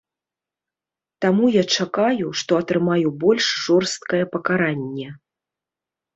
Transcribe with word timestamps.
Таму 1.25 1.45
я 1.55 1.63
чакаю, 1.75 2.25
што 2.41 2.51
атрымаю 2.65 3.07
больш 3.25 3.45
жорсткае 3.67 4.23
пакаранне. 4.39 5.07